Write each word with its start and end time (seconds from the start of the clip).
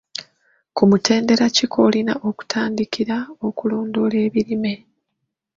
Ku 0.75 0.83
mutendera 0.89 1.45
ki 1.55 1.65
kw'olina 1.71 2.13
okutandikira 2.29 3.17
okulondoola 3.47 4.15
ebirime? 4.27 4.73